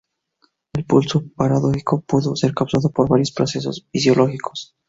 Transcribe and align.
El 0.73 0.83
pulso 0.85 1.25
paradójico 1.35 2.01
puede 2.01 2.35
ser 2.35 2.55
causado 2.55 2.89
por 2.89 3.07
varios 3.07 3.31
procesos 3.31 3.85
fisiológicos. 3.91 4.75